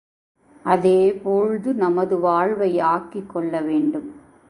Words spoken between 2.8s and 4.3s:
ஆக்கிக்கொள்ள வேண்டும்.